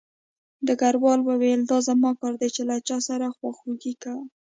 [0.67, 4.27] ډګروال وویل دا زما کار دی چې له چا سره خواخوږي کوم